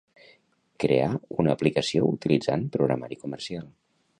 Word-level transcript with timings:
Crear 0.83 1.09
una 1.43 1.53
aplicació 1.57 2.09
utilitzant 2.15 2.67
programari 2.77 3.19
comercial. 3.27 3.71